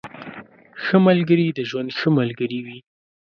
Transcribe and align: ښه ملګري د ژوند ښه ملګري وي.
ښه 0.83 0.97
ملګري 1.07 1.45
د 1.57 1.59
ژوند 1.69 1.89
ښه 1.97 2.09
ملګري 2.19 2.59
وي. 2.65 2.77